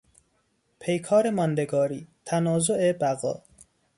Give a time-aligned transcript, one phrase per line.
[0.79, 3.41] پیکار ماندگاری، تنازع بقا